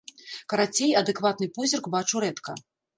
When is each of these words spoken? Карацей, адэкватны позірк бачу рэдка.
Карацей, 0.53 0.97
адэкватны 1.03 1.47
позірк 1.59 1.85
бачу 1.97 2.27
рэдка. 2.29 2.63